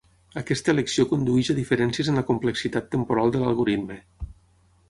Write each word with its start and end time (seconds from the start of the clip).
Aquesta 0.39 0.71
elecció 0.71 1.05
condueix 1.11 1.51
a 1.55 1.57
diferències 1.59 2.11
en 2.13 2.19
la 2.21 2.25
complexitat 2.31 2.91
temporal 2.97 3.35
de 3.37 3.43
l'algoritme. 3.45 4.01